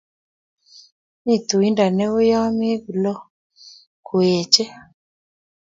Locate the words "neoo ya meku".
1.97-2.91